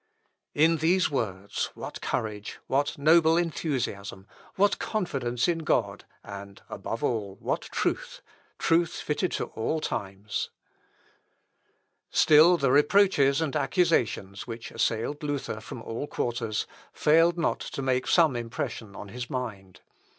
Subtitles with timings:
[0.55, 7.35] In these words what courage, what noble enthusiasm, what confidence in God, and, above all,
[7.39, 8.23] what truth,
[8.57, 10.49] truth fitted to all times!
[12.09, 18.07] Still the reproaches and accusations which assailed Luther from all quarters, failed not to make
[18.07, 19.81] some impression on his mind.